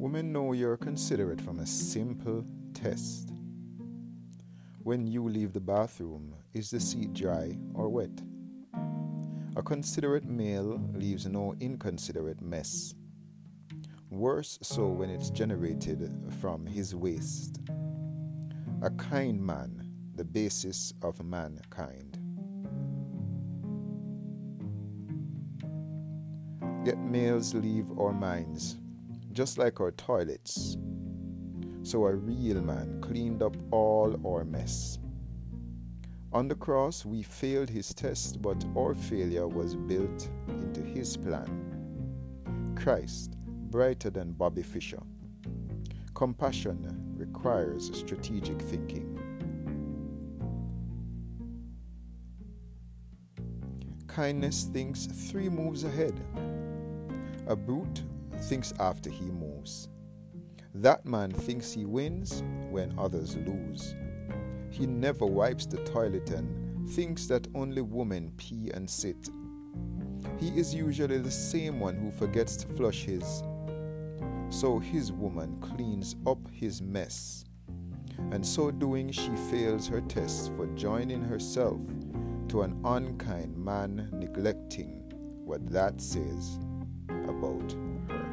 Women 0.00 0.32
know 0.32 0.54
you're 0.54 0.78
considerate 0.78 1.42
from 1.42 1.58
a 1.58 1.66
simple 1.66 2.42
test. 2.72 3.34
When 4.82 5.06
you 5.06 5.28
leave 5.28 5.52
the 5.52 5.60
bathroom, 5.60 6.34
is 6.54 6.70
the 6.70 6.80
seat 6.80 7.12
dry 7.12 7.58
or 7.74 7.90
wet? 7.90 8.22
A 9.56 9.62
considerate 9.62 10.24
male 10.24 10.80
leaves 10.94 11.26
no 11.26 11.54
inconsiderate 11.60 12.40
mess. 12.40 12.94
Worse 14.08 14.58
so 14.62 14.86
when 14.86 15.10
it's 15.10 15.28
generated 15.28 16.10
from 16.40 16.64
his 16.64 16.94
waste. 16.94 17.58
A 18.80 18.88
kind 18.88 19.38
man, 19.38 19.92
the 20.14 20.24
basis 20.24 20.94
of 21.02 21.22
mankind. 21.22 22.18
Yet 26.86 26.98
males 26.98 27.52
leave 27.52 27.90
our 27.98 28.14
minds, 28.14 28.78
just 29.40 29.56
like 29.56 29.80
our 29.80 29.90
toilets. 29.92 30.76
So 31.82 32.04
a 32.04 32.14
real 32.14 32.60
man 32.60 33.00
cleaned 33.00 33.42
up 33.42 33.56
all 33.70 34.14
our 34.26 34.44
mess. 34.44 34.98
On 36.34 36.46
the 36.46 36.54
cross, 36.54 37.06
we 37.06 37.22
failed 37.22 37.70
his 37.70 37.94
test, 37.94 38.42
but 38.42 38.62
our 38.76 38.94
failure 38.94 39.48
was 39.48 39.74
built 39.74 40.28
into 40.46 40.82
his 40.82 41.16
plan. 41.16 41.48
Christ, 42.76 43.38
brighter 43.70 44.10
than 44.10 44.32
Bobby 44.32 44.62
Fischer. 44.62 45.00
Compassion 46.12 47.14
requires 47.16 47.90
strategic 47.98 48.60
thinking. 48.60 49.08
Kindness 54.06 54.64
thinks 54.64 55.06
three 55.06 55.48
moves 55.48 55.84
ahead. 55.84 56.20
A 57.46 57.56
brute 57.56 58.02
thinks 58.42 58.72
after 58.78 59.10
he 59.10 59.26
moves. 59.26 59.88
That 60.74 61.04
man 61.04 61.32
thinks 61.32 61.72
he 61.72 61.84
wins 61.84 62.42
when 62.70 62.94
others 62.98 63.36
lose. 63.36 63.94
He 64.70 64.86
never 64.86 65.26
wipes 65.26 65.66
the 65.66 65.78
toilet 65.78 66.30
and 66.30 66.88
thinks 66.90 67.26
that 67.26 67.48
only 67.54 67.82
women 67.82 68.32
pee 68.36 68.70
and 68.72 68.88
sit. 68.88 69.28
He 70.38 70.48
is 70.48 70.74
usually 70.74 71.18
the 71.18 71.30
same 71.30 71.80
one 71.80 71.96
who 71.96 72.10
forgets 72.10 72.56
to 72.56 72.68
flush 72.68 73.04
his. 73.04 73.42
So 74.48 74.78
his 74.78 75.12
woman 75.12 75.58
cleans 75.60 76.16
up 76.26 76.38
his 76.52 76.80
mess. 76.80 77.44
And 78.30 78.46
so 78.46 78.70
doing, 78.70 79.10
she 79.10 79.34
fails 79.50 79.88
her 79.88 80.00
test 80.02 80.52
for 80.56 80.66
joining 80.68 81.22
herself 81.22 81.80
to 82.48 82.62
an 82.62 82.80
unkind 82.84 83.56
man 83.56 84.08
neglecting 84.12 85.02
what 85.44 85.66
that 85.70 86.00
says 86.00 86.58
about 87.28 87.72
her. 88.08 88.29